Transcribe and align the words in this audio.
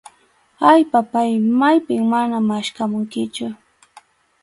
Ay, 0.71 0.81
papáy, 0.93 1.31
maypim 1.59 2.03
mana 2.13 2.37
maskhamuykichu. 2.47 3.45